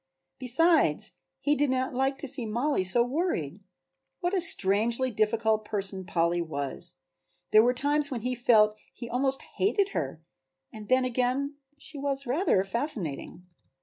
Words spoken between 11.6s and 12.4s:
she was